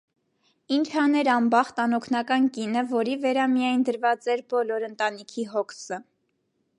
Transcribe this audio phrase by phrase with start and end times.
[0.75, 6.05] Ի՞նչ աներ անբախտ, անօգնական կինը, որի վերա միայն դրված էր բոլոր ընտանիքի հոգսը…